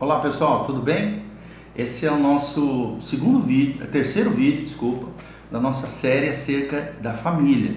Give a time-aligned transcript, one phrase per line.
[0.00, 1.24] Olá pessoal, tudo bem?
[1.74, 5.08] Esse é o nosso segundo vídeo, terceiro vídeo, desculpa,
[5.50, 7.74] da nossa série acerca da família.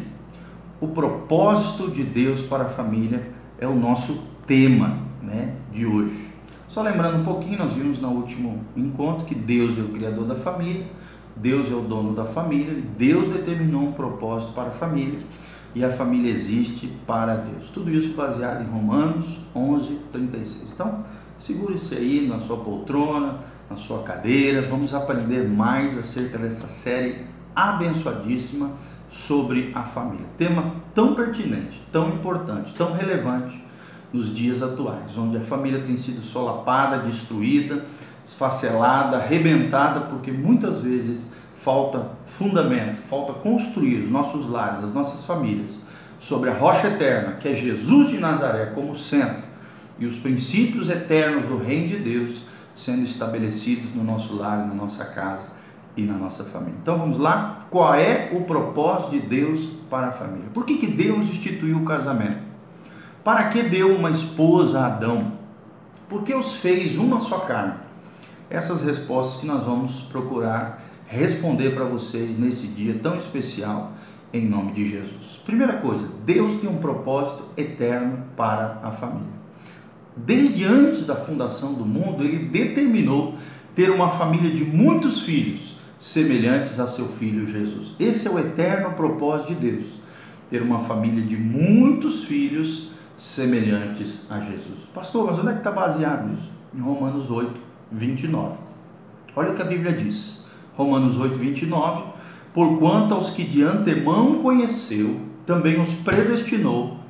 [0.79, 6.27] O propósito de Deus para a família é o nosso tema, né, de hoje.
[6.69, 10.35] Só lembrando um pouquinho, nós vimos no último encontro que Deus é o criador da
[10.35, 10.85] família,
[11.35, 15.17] Deus é o dono da família, Deus determinou um propósito para a família
[15.73, 17.69] e a família existe para Deus.
[17.69, 20.71] Tudo isso baseado em Romanos 11, 36.
[20.71, 21.03] Então,
[21.41, 28.71] segure-se aí na sua poltrona, na sua cadeira, vamos aprender mais acerca dessa série abençoadíssima
[29.11, 30.25] sobre a família.
[30.37, 33.61] Tema tão pertinente, tão importante, tão relevante
[34.13, 37.85] nos dias atuais, onde a família tem sido solapada, destruída,
[38.23, 45.71] esfacelada, arrebentada, porque muitas vezes falta fundamento, falta construir os nossos lares, as nossas famílias
[46.19, 49.50] sobre a rocha eterna, que é Jesus de Nazaré como centro,
[50.01, 52.41] e os princípios eternos do reino de Deus
[52.75, 55.49] sendo estabelecidos no nosso lar, na nossa casa
[55.95, 56.75] e na nossa família.
[56.81, 60.49] Então vamos lá, qual é o propósito de Deus para a família?
[60.53, 62.39] Por que, que Deus instituiu o casamento?
[63.23, 65.33] Para que deu uma esposa a Adão?
[66.09, 67.75] Por que os fez uma só carne?
[68.49, 73.91] Essas respostas que nós vamos procurar responder para vocês nesse dia tão especial,
[74.33, 75.41] em nome de Jesus.
[75.45, 79.40] Primeira coisa, Deus tem um propósito eterno para a família.
[80.15, 83.35] Desde antes da fundação do mundo, ele determinou
[83.73, 87.95] ter uma família de muitos filhos, semelhantes a seu filho Jesus.
[87.99, 89.85] Esse é o eterno propósito de Deus,
[90.49, 94.81] ter uma família de muitos filhos semelhantes a Jesus.
[94.93, 96.51] Pastor, mas onde é que está baseado isso?
[96.75, 97.53] Em Romanos 8,
[97.91, 98.57] 29.
[99.35, 100.43] Olha o que a Bíblia diz.
[100.73, 102.03] Romanos 8, 29.
[102.53, 107.00] Porquanto aos que de antemão conheceu, também os predestinou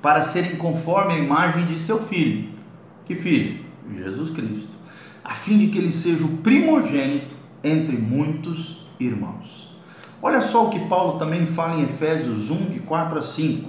[0.00, 2.50] para serem conforme a imagem de seu filho.
[3.04, 3.64] Que filho?
[3.96, 4.68] Jesus Cristo.
[5.24, 9.68] A fim de que ele seja o primogênito entre muitos irmãos.
[10.20, 13.68] Olha só o que Paulo também fala em Efésios 1, de 4 a 5.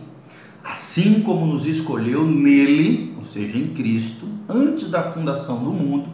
[0.64, 6.10] Assim como nos escolheu nele, ou seja, em Cristo, antes da fundação do mundo,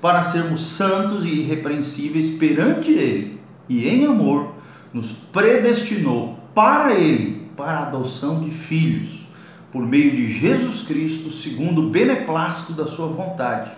[0.00, 3.38] para sermos santos e irrepreensíveis perante Ele,
[3.68, 4.54] e em amor
[4.92, 9.26] nos predestinou para Ele, para a adoção de filhos,
[9.72, 13.70] por meio de Jesus Cristo, segundo o beneplácito da Sua vontade,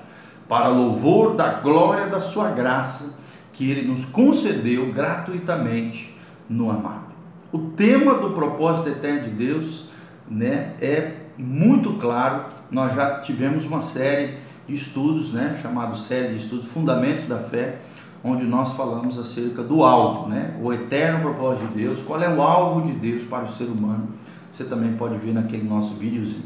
[0.49, 3.15] para louvor da glória da Sua graça,
[3.53, 6.17] que Ele nos concedeu gratuitamente
[6.49, 7.13] no amado.
[7.53, 9.85] O tema do propósito eterno de Deus
[10.29, 12.47] né, é muito claro.
[12.71, 17.79] Nós já tivemos uma série de estudos, né, chamado série de estudos Fundamentos da Fé,
[18.25, 22.41] onde nós falamos acerca do alvo, né, o eterno propósito de Deus, qual é o
[22.41, 24.09] alvo de Deus para o ser humano.
[24.53, 26.45] Você também pode ver naquele nosso videozinho.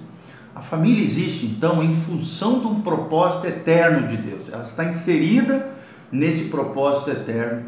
[0.55, 4.49] A família existe então em função de um propósito eterno de Deus.
[4.50, 5.71] Ela está inserida
[6.11, 7.67] nesse propósito eterno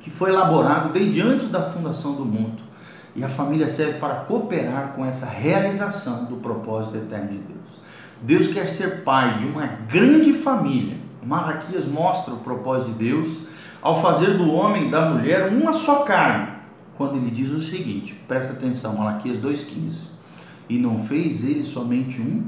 [0.00, 2.62] que foi elaborado desde antes da fundação do mundo.
[3.14, 7.60] E a família serve para cooperar com essa realização do propósito eterno de Deus.
[8.22, 10.96] Deus quer ser pai de uma grande família.
[11.22, 13.38] Malaquias mostra o propósito de Deus
[13.82, 16.48] ao fazer do homem e da mulher uma só carne,
[17.00, 19.94] quando ele diz o seguinte: presta atenção, Malaquias 2,15.
[20.68, 22.44] E não fez ele somente um,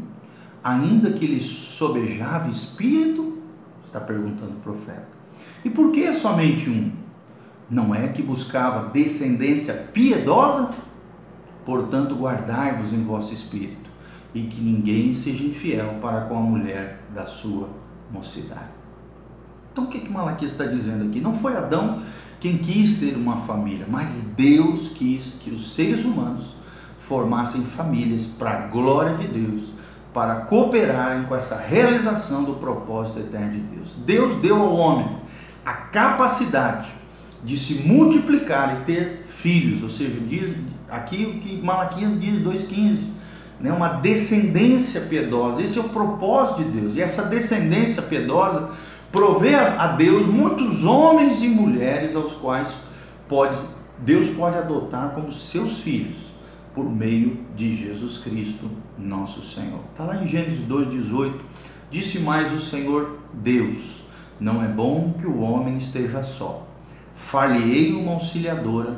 [0.62, 3.38] ainda que ele sobejava espírito?
[3.86, 5.08] Está perguntando o profeta.
[5.64, 6.92] E por que somente um?
[7.70, 10.68] Não é que buscava descendência piedosa?
[11.64, 13.88] Portanto, guardai-vos em vosso espírito
[14.34, 17.70] e que ninguém seja infiel para com a mulher da sua
[18.10, 18.68] mocidade.
[19.72, 21.22] Então o que, que Malaquias está dizendo aqui?
[21.22, 22.02] Não foi Adão
[22.42, 26.56] quem quis ter uma família, mas Deus quis que os seres humanos
[26.98, 29.62] formassem famílias para a glória de Deus,
[30.12, 33.94] para cooperarem com essa realização do propósito eterno de Deus.
[34.04, 35.19] Deus deu ao homem
[35.64, 36.88] a capacidade
[37.44, 40.56] de se multiplicar e ter filhos, ou seja, diz
[40.91, 43.04] aqui o que Malaquias diz 2,15
[43.60, 45.62] né, uma descendência piedosa.
[45.62, 46.97] Esse é o propósito de Deus.
[46.97, 48.71] E essa descendência piedosa
[49.12, 52.74] provê a Deus muitos homens e mulheres aos quais
[53.28, 53.56] pode,
[53.98, 56.16] Deus pode adotar como seus filhos
[56.74, 59.80] por meio de Jesus Cristo, nosso Senhor.
[59.92, 61.34] Está lá em Gênesis 2,18.
[61.91, 63.82] Disse mais o Senhor Deus:
[64.41, 66.66] Não é bom que o homem esteja só.
[67.15, 68.97] Falhei uma auxiliadora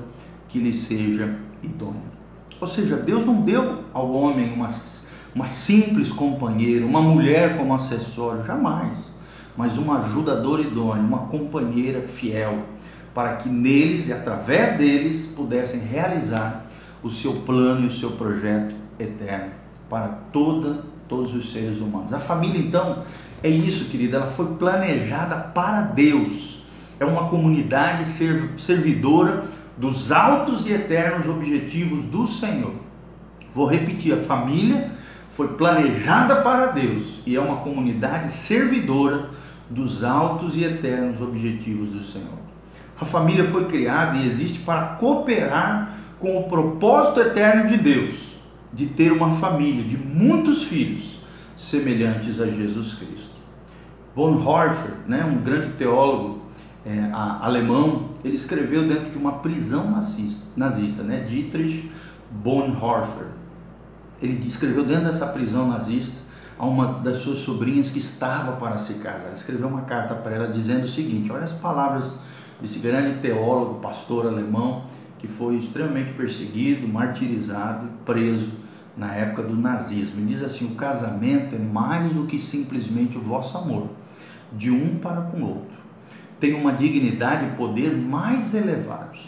[0.48, 2.14] que lhe seja idônea.
[2.60, 4.68] Ou seja, Deus não deu ao homem uma,
[5.34, 9.13] uma simples companheira, uma mulher como acessório, jamais.
[9.56, 12.64] Mas uma ajudadora idônea, uma companheira fiel,
[13.14, 16.66] para que neles e através deles pudessem realizar
[17.02, 19.52] o seu plano e o seu projeto eterno
[19.88, 22.12] para toda todos os seres humanos.
[22.12, 23.04] A família, então,
[23.42, 26.64] é isso, querida, ela foi planejada para Deus.
[26.98, 29.44] É uma comunidade servidora
[29.76, 32.72] dos altos e eternos objetivos do Senhor.
[33.54, 34.92] Vou repetir: a família
[35.34, 39.30] foi planejada para Deus e é uma comunidade servidora
[39.68, 42.38] dos altos e eternos objetivos do Senhor.
[43.00, 48.36] A família foi criada e existe para cooperar com o propósito eterno de Deus,
[48.72, 51.20] de ter uma família de muitos filhos
[51.56, 53.34] semelhantes a Jesus Cristo.
[54.14, 56.42] Bonhoeffer, né, um grande teólogo
[56.86, 61.90] é, a, alemão, ele escreveu dentro de uma prisão nazista, nazista né, Dietrich
[62.30, 63.26] Bonhoeffer.
[64.24, 66.16] Ele escreveu dentro dessa prisão nazista
[66.58, 69.26] a uma das suas sobrinhas que estava para se casar.
[69.26, 72.16] Ele escreveu uma carta para ela dizendo o seguinte: olha as palavras
[72.58, 74.86] desse grande teólogo, pastor alemão,
[75.18, 78.50] que foi extremamente perseguido, martirizado, preso
[78.96, 80.20] na época do nazismo.
[80.20, 83.90] Ele diz assim: o casamento é mais do que simplesmente o vosso amor,
[84.50, 85.74] de um para com o outro.
[86.40, 89.20] Tem uma dignidade e poder mais elevados,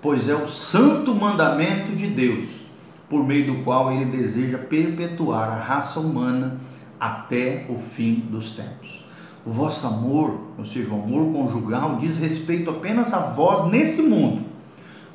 [0.00, 2.57] pois é o santo mandamento de Deus,
[3.08, 6.58] por meio do qual ele deseja perpetuar a raça humana
[7.00, 9.06] até o fim dos tempos.
[9.46, 14.44] O vosso amor, ou seja, o amor conjugal, diz respeito apenas a vós nesse mundo,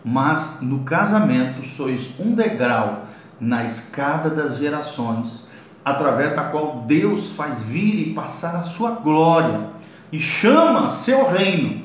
[0.04, 3.06] mas no casamento sois um degrau
[3.40, 5.46] na escada das gerações,
[5.86, 9.70] através da qual Deus faz vir e passar a sua glória
[10.12, 11.84] e chama seu reino.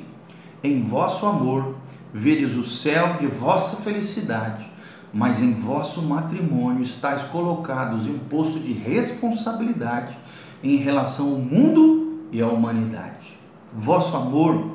[0.62, 1.74] Em vosso amor,
[2.14, 4.77] vedes o céu de vossa felicidade
[5.12, 10.18] mas em vosso matrimônio estáis colocados em um posto de responsabilidade
[10.62, 13.38] em relação ao mundo e à humanidade.
[13.72, 14.72] Vosso amor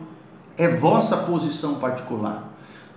[0.57, 2.49] é vossa posição particular,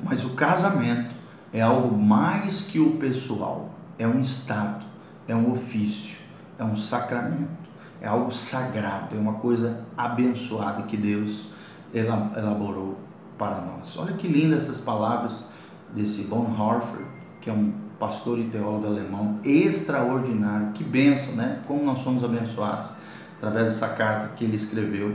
[0.03, 1.15] mas o casamento
[1.53, 4.85] é algo mais que o pessoal, é um estado,
[5.27, 6.17] é um ofício,
[6.59, 7.67] é um sacramento,
[8.01, 11.47] é algo sagrado, é uma coisa abençoada que Deus
[11.95, 12.99] elaborou
[13.39, 13.97] para nós.
[13.97, 15.47] Olha que lindas essas palavras
[15.95, 17.16] desse Bonhoeffer
[17.47, 20.73] que é um pastor e teólogo alemão extraordinário.
[20.73, 21.61] Que benção, né?
[21.69, 22.91] Como nós somos abençoados
[23.37, 25.15] através dessa carta que ele escreveu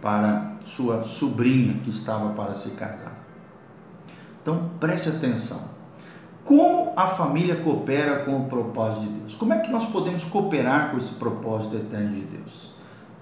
[0.00, 3.12] para sua sobrinha que estava para se casar.
[4.40, 5.68] Então, preste atenção.
[6.46, 9.34] Como a família coopera com o propósito de Deus?
[9.34, 12.72] Como é que nós podemos cooperar com esse propósito eterno de Deus?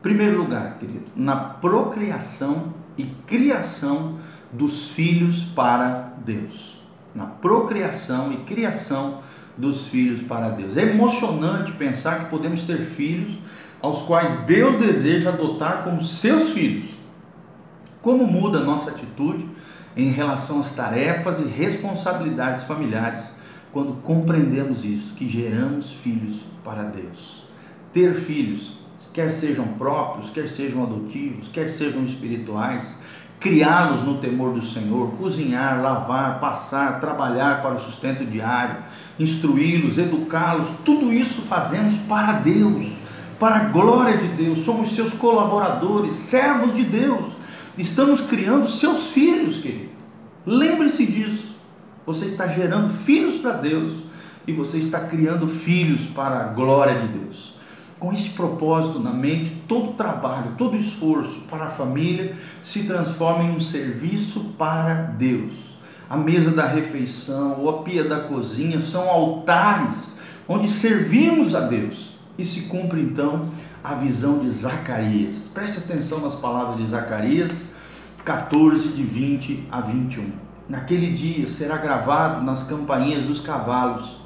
[0.00, 4.20] Primeiro lugar, querido, na procriação e criação
[4.52, 6.83] dos filhos para Deus
[7.14, 9.20] na procriação e criação
[9.56, 10.76] dos filhos para Deus.
[10.76, 13.38] É emocionante pensar que podemos ter filhos
[13.80, 16.90] aos quais Deus deseja adotar como seus filhos.
[18.02, 19.46] Como muda a nossa atitude
[19.96, 23.24] em relação às tarefas e responsabilidades familiares
[23.72, 27.44] quando compreendemos isso, que geramos filhos para Deus.
[27.92, 28.78] Ter filhos,
[29.12, 32.96] quer sejam próprios, quer sejam adotivos, quer sejam espirituais,
[33.44, 38.78] criá-los no temor do Senhor, cozinhar, lavar, passar, trabalhar para o sustento diário,
[39.18, 42.86] instruí-los, educá-los, tudo isso fazemos para Deus,
[43.38, 44.60] para a glória de Deus.
[44.60, 47.34] Somos seus colaboradores, servos de Deus.
[47.76, 49.90] Estamos criando seus filhos, querido.
[50.46, 51.54] Lembre-se disso.
[52.06, 53.92] Você está gerando filhos para Deus
[54.46, 57.53] e você está criando filhos para a glória de Deus
[58.04, 63.56] com esse propósito na mente, todo trabalho, todo esforço para a família se transforma em
[63.56, 65.54] um serviço para Deus.
[66.10, 72.12] A mesa da refeição ou a pia da cozinha são altares onde servimos a Deus.
[72.36, 73.48] E se cumpre então
[73.82, 75.48] a visão de Zacarias.
[75.54, 77.52] Preste atenção nas palavras de Zacarias
[78.22, 80.30] 14, de 20 a 21.
[80.68, 84.16] Naquele dia será gravado nas campainhas dos cavalos: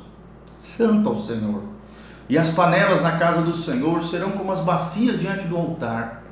[0.56, 1.77] Santo ao Senhor
[2.28, 6.22] e as panelas na casa do Senhor serão como as bacias diante do altar.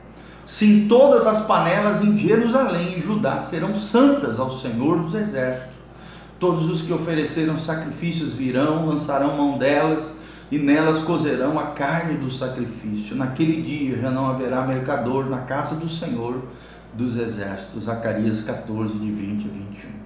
[0.44, 5.74] Sim, todas as panelas em Jerusalém e Judá serão santas ao Senhor dos exércitos.
[6.38, 10.12] Todos os que ofereceram sacrifícios virão, lançarão mão delas
[10.50, 13.16] e nelas cozerão a carne do sacrifício.
[13.16, 16.42] Naquele dia já não haverá mercador na casa do Senhor
[16.94, 17.84] dos exércitos.
[17.84, 20.05] Zacarias 14, de 20 a 21.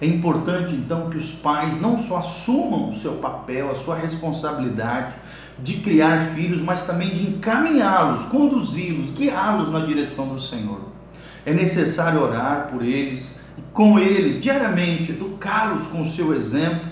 [0.00, 5.14] É importante então que os pais não só assumam o seu papel, a sua responsabilidade
[5.58, 10.80] de criar filhos, mas também de encaminhá-los, conduzi-los, guiá-los na direção do Senhor.
[11.44, 13.38] É necessário orar por eles
[13.74, 16.88] com eles diariamente, educá-los com o seu exemplo,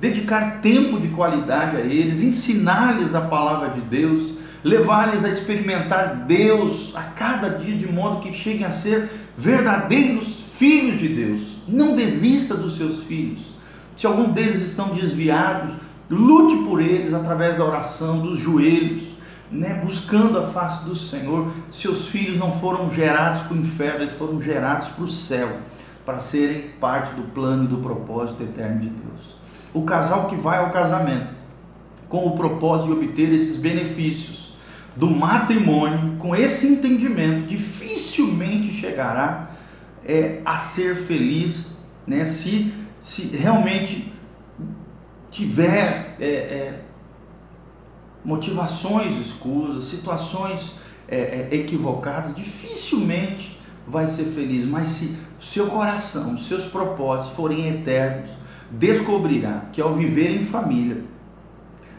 [0.00, 6.92] dedicar tempo de qualidade a eles, ensinar-lhes a palavra de Deus, levar-lhes a experimentar Deus
[6.94, 11.51] a cada dia de modo que cheguem a ser verdadeiros filhos de Deus.
[11.66, 13.40] Não desista dos seus filhos.
[13.96, 15.74] Se algum deles estão desviados,
[16.08, 19.02] lute por eles através da oração, dos joelhos,
[19.50, 21.52] né, buscando a face do Senhor.
[21.70, 25.58] Seus filhos não foram gerados para o inferno, eles foram gerados para o céu,
[26.06, 29.36] para serem parte do plano e do propósito eterno de Deus.
[29.74, 31.28] O casal que vai ao casamento
[32.08, 34.52] com o propósito de obter esses benefícios
[34.94, 39.50] do matrimônio, com esse entendimento, dificilmente chegará
[40.04, 41.66] é, a ser feliz,
[42.06, 44.12] né, se, se realmente
[45.30, 46.80] tiver é, é,
[48.24, 50.74] motivações escusas, situações
[51.08, 54.64] é, é, equivocadas, dificilmente vai ser feliz.
[54.64, 58.30] Mas se seu coração, seus propósitos forem eternos,
[58.70, 61.02] descobrirá que ao viver em família,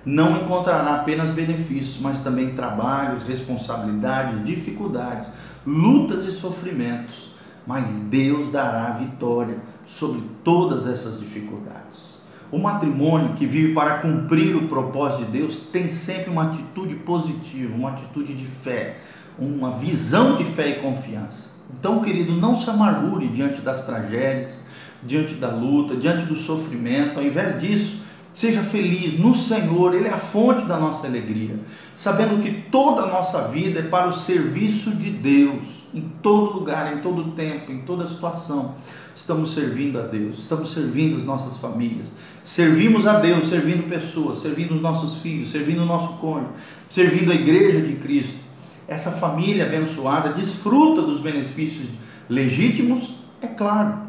[0.05, 5.27] não encontrará apenas benefícios, mas também trabalhos, responsabilidades, dificuldades,
[5.65, 7.32] lutas e sofrimentos.
[7.65, 12.22] Mas Deus dará vitória sobre todas essas dificuldades.
[12.51, 17.75] O matrimônio que vive para cumprir o propósito de Deus tem sempre uma atitude positiva,
[17.75, 18.98] uma atitude de fé,
[19.39, 21.50] uma visão de fé e confiança.
[21.79, 24.62] Então, querido, não se amargure diante das tragédias,
[25.01, 27.17] diante da luta, diante do sofrimento.
[27.17, 28.02] Ao invés disso,
[28.33, 31.59] seja feliz no Senhor, Ele é a fonte da nossa alegria,
[31.95, 36.97] sabendo que toda a nossa vida é para o serviço de Deus em todo lugar,
[36.97, 38.75] em todo tempo, em toda situação.
[39.15, 42.07] Estamos servindo a Deus, estamos servindo as nossas famílias,
[42.43, 46.49] servimos a Deus, servindo pessoas, servindo os nossos filhos, servindo o nosso cônjuge,
[46.89, 48.39] servindo a igreja de Cristo.
[48.87, 51.87] Essa família abençoada desfruta dos benefícios
[52.27, 53.13] legítimos?
[53.39, 53.99] É claro,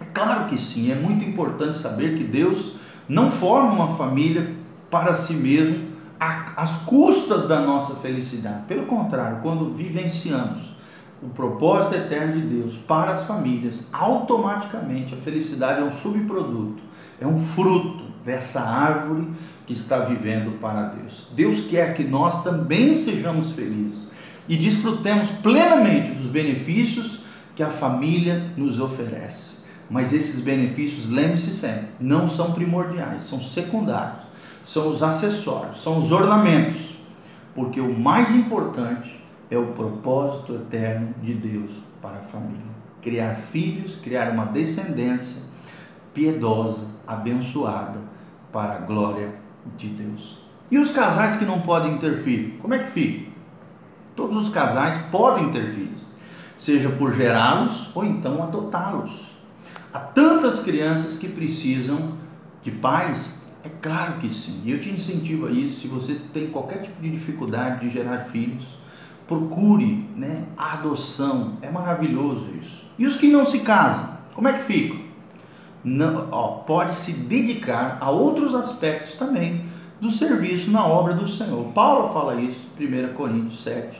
[0.00, 0.92] é claro que sim.
[0.92, 2.75] É muito importante saber que Deus
[3.08, 4.54] não forma uma família
[4.90, 8.64] para si mesmo às custas da nossa felicidade.
[8.66, 10.74] Pelo contrário, quando vivenciamos
[11.22, 16.82] o propósito eterno de Deus para as famílias, automaticamente a felicidade é um subproduto,
[17.20, 19.28] é um fruto dessa árvore
[19.66, 21.28] que está vivendo para Deus.
[21.34, 24.06] Deus quer que nós também sejamos felizes
[24.48, 27.20] e desfrutemos plenamente dos benefícios
[27.54, 29.56] que a família nos oferece.
[29.88, 34.24] Mas esses benefícios, lembre-se sempre, não são primordiais, são secundários,
[34.64, 36.96] são os acessórios, são os ornamentos,
[37.54, 41.70] porque o mais importante é o propósito eterno de Deus
[42.02, 42.76] para a família.
[43.00, 45.40] Criar filhos, criar uma descendência
[46.12, 48.00] piedosa, abençoada
[48.52, 49.34] para a glória
[49.76, 50.38] de Deus.
[50.70, 53.30] E os casais que não podem ter filho, como é que fica?
[54.16, 56.08] Todos os casais podem ter filhos,
[56.58, 59.35] seja por gerá-los ou então adotá-los.
[59.96, 62.18] Há tantas crianças que precisam
[62.62, 63.40] de pais?
[63.64, 64.60] É claro que sim.
[64.66, 65.80] Eu te incentivo a isso.
[65.80, 68.62] Se você tem qualquer tipo de dificuldade de gerar filhos,
[69.26, 71.56] procure né, a adoção.
[71.62, 72.84] É maravilhoso isso.
[72.98, 75.00] E os que não se casam, como é que ficam?
[75.82, 79.64] Não, ó, pode se dedicar a outros aspectos também
[79.98, 81.72] do serviço na obra do Senhor.
[81.72, 83.98] Paulo fala isso em 1 Coríntios 7.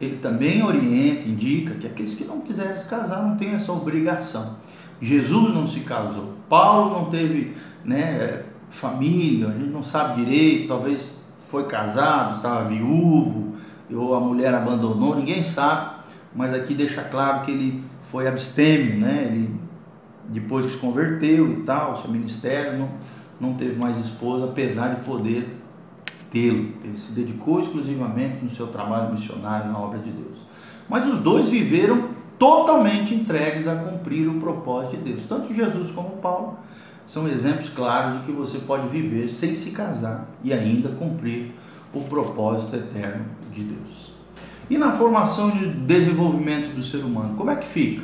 [0.00, 4.56] Ele também orienta, indica que aqueles que não quiserem se casar não têm essa obrigação.
[5.00, 11.10] Jesus não se casou, Paulo não teve né, família, a gente não sabe direito, talvez
[11.40, 13.54] foi casado, estava viúvo,
[13.92, 15.98] ou a mulher abandonou, ninguém sabe,
[16.34, 19.24] mas aqui deixa claro que ele foi abstêmio, né?
[19.30, 19.58] Ele
[20.28, 22.90] depois que se converteu e tal, seu ministério não,
[23.40, 25.56] não teve mais esposa, apesar de poder
[26.30, 26.72] tê-lo.
[26.84, 30.38] Ele se dedicou exclusivamente no seu trabalho missionário na obra de Deus.
[30.88, 35.26] Mas os dois viveram totalmente entregues a cumprir o propósito de Deus.
[35.26, 36.58] Tanto Jesus como Paulo
[37.06, 41.52] são exemplos claros de que você pode viver sem se casar e ainda cumprir
[41.92, 44.12] o propósito eterno de Deus.
[44.70, 48.02] E na formação e desenvolvimento do ser humano, como é que fica?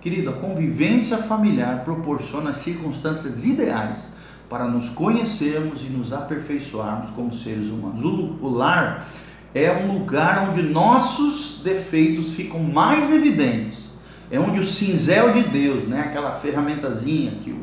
[0.00, 4.12] Querido, a convivência familiar proporciona circunstâncias ideais
[4.48, 8.04] para nos conhecermos e nos aperfeiçoarmos como seres humanos.
[8.04, 9.06] O lar
[9.54, 13.88] é um lugar onde nossos defeitos ficam mais evidentes.
[14.30, 17.60] É onde o cinzel de Deus, né, aquela ferramentazinha que o,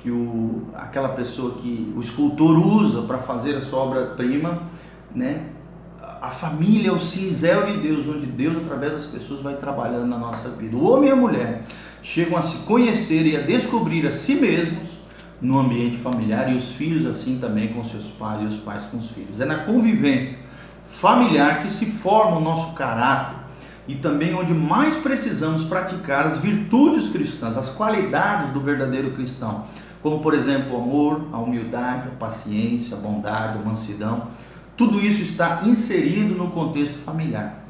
[0.00, 4.62] que o, aquela pessoa que o escultor usa para fazer a sua obra-prima,
[5.14, 5.46] né?
[6.20, 10.18] A família é o cinzel de Deus, onde Deus, através das pessoas, vai trabalhando na
[10.18, 10.76] nossa vida.
[10.76, 11.64] O homem e a mulher
[12.02, 14.88] chegam a se conhecer e a descobrir a si mesmos
[15.40, 18.98] no ambiente familiar e os filhos assim também com seus pais e os pais com
[18.98, 19.40] os filhos.
[19.40, 20.38] É na convivência
[21.04, 23.36] familiar que se forma o nosso caráter
[23.86, 29.66] e também onde mais precisamos praticar as virtudes cristãs, as qualidades do verdadeiro cristão
[30.02, 34.28] como por exemplo o amor, a humildade, a paciência, a bondade, a mansidão.
[34.76, 37.64] Tudo isso está inserido no contexto familiar.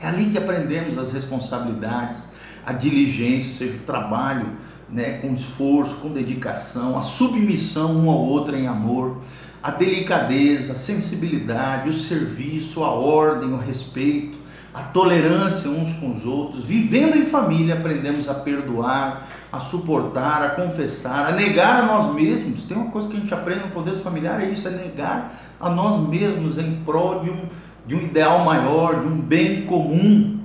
[0.00, 2.28] É ali que aprendemos as responsabilidades,
[2.64, 4.56] a diligência, ou seja, o trabalho
[4.88, 9.18] né, com esforço, com dedicação, a submissão um ao outro em amor,
[9.62, 14.38] a delicadeza, a sensibilidade, o serviço, a ordem, o respeito,
[14.72, 16.64] a tolerância uns com os outros.
[16.64, 22.64] Vivendo em família, aprendemos a perdoar, a suportar, a confessar, a negar a nós mesmos.
[22.64, 25.68] Tem uma coisa que a gente aprende no contexto familiar, é isso, é negar a
[25.70, 27.40] nós mesmos em prol de um,
[27.86, 30.38] de um ideal maior, de um bem comum.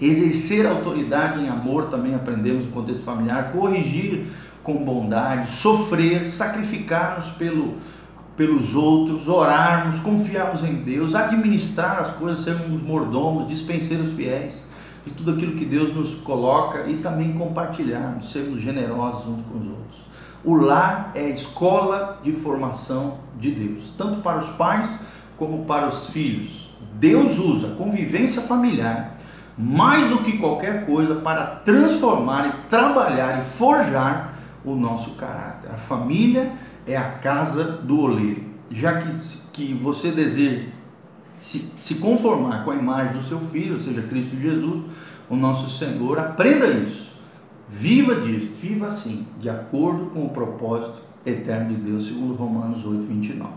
[0.00, 4.26] Exercer autoridade em amor também aprendemos no contexto familiar, corrigir
[4.62, 7.76] com bondade, sofrer, sacrificar-nos pelo
[8.40, 14.64] pelos outros, orarmos, confiarmos em Deus, administrar as coisas, sermos mordomos, dispenseiros fiéis
[15.04, 19.66] de tudo aquilo que Deus nos coloca e também compartilharmos, sermos generosos uns com os
[19.66, 20.00] outros.
[20.42, 24.88] O lar é a escola de formação de Deus, tanto para os pais
[25.36, 26.70] como para os filhos.
[26.94, 29.18] Deus usa a convivência familiar
[29.58, 34.32] mais do que qualquer coisa para transformar e trabalhar e forjar
[34.64, 35.70] o nosso caráter.
[35.70, 36.50] A família
[36.90, 38.44] é a casa do oleiro.
[38.70, 39.08] Já que,
[39.52, 40.66] que você deseja
[41.38, 44.84] se, se conformar com a imagem do seu filho, ou seja, Cristo Jesus,
[45.28, 47.10] o nosso Senhor, aprenda isso.
[47.68, 53.06] Viva disso, viva assim, de acordo com o propósito eterno de Deus, segundo Romanos 8,
[53.06, 53.50] 29.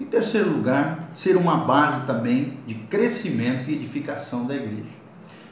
[0.00, 4.98] Em terceiro lugar, ser uma base também de crescimento e edificação da igreja.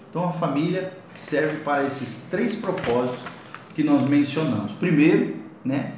[0.08, 3.18] Então a família serve para esses três propósitos
[3.74, 4.72] que nós mencionamos.
[4.72, 5.94] Primeiro, né,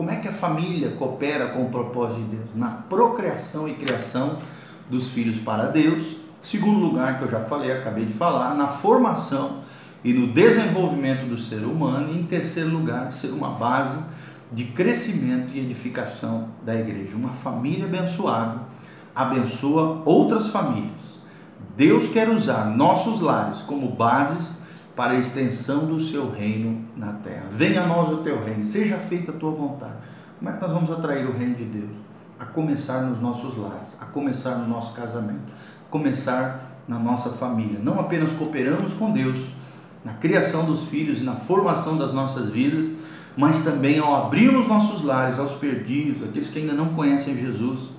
[0.00, 2.54] como é que a família coopera com o propósito de Deus?
[2.54, 4.38] Na procriação e criação
[4.88, 6.16] dos filhos para Deus.
[6.40, 9.58] Segundo lugar, que eu já falei, acabei de falar, na formação
[10.02, 12.14] e no desenvolvimento do ser humano.
[12.14, 13.98] E em terceiro lugar, ser uma base
[14.50, 17.14] de crescimento e edificação da igreja.
[17.14, 18.62] Uma família abençoada
[19.14, 21.20] abençoa outras famílias.
[21.76, 24.59] Deus quer usar nossos lares como bases
[24.94, 27.46] para a extensão do seu reino na terra.
[27.52, 29.94] Venha a nós o teu reino, seja feita a tua vontade.
[30.38, 31.90] Como é que nós vamos atrair o reino de Deus?
[32.38, 35.52] A começar nos nossos lares, a começar no nosso casamento,
[35.86, 37.78] a começar na nossa família.
[37.82, 39.38] Não apenas cooperamos com Deus
[40.04, 42.86] na criação dos filhos e na formação das nossas vidas,
[43.36, 47.90] mas também ao abrir os nossos lares aos perdidos, aqueles que ainda não conhecem Jesus,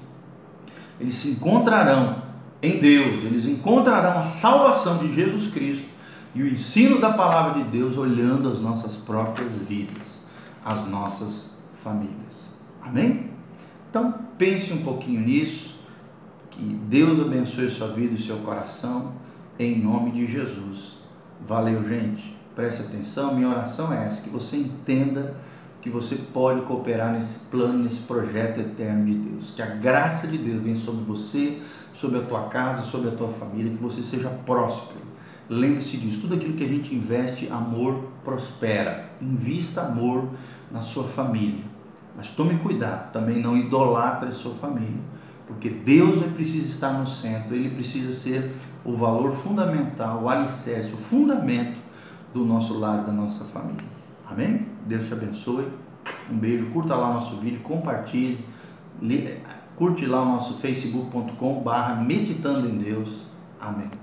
[0.99, 2.23] eles se encontrarão
[2.62, 5.90] em Deus, eles encontrarão a salvação de Jesus Cristo
[6.34, 10.20] e o ensino da palavra de Deus olhando as nossas próprias vidas,
[10.63, 12.56] as nossas famílias.
[12.82, 13.30] Amém?
[13.89, 15.80] Então pense um pouquinho nisso.
[16.50, 19.13] Que Deus abençoe sua vida e seu coração,
[19.60, 21.00] em nome de Jesus.
[21.48, 22.38] Valeu, gente.
[22.56, 25.36] Preste atenção, minha oração é essa: que você entenda
[25.82, 29.50] que você pode cooperar nesse plano, nesse projeto eterno de Deus.
[29.50, 31.60] Que a graça de Deus venha sobre você,
[31.94, 35.11] sobre a tua casa, sobre a tua família, que você seja próspero
[35.51, 39.09] Lembre-se disso, tudo aquilo que a gente investe, amor prospera.
[39.21, 40.29] Invista amor
[40.71, 41.65] na sua família.
[42.15, 45.01] Mas tome cuidado, também não idolatre a sua família,
[45.45, 48.53] porque Deus é precisa estar no centro, ele precisa ser
[48.85, 51.77] o valor fundamental, o alicerce, o fundamento
[52.33, 53.83] do nosso lar, da nossa família.
[54.29, 54.67] Amém?
[54.85, 55.67] Deus te abençoe.
[56.31, 58.39] Um beijo, curta lá nosso vídeo, compartilhe,
[59.75, 63.25] curte lá o nosso facebook.com barra meditando em Deus.
[63.59, 63.91] Amém.